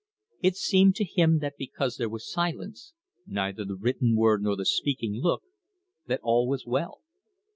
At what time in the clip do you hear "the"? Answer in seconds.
3.63-3.75, 4.55-4.65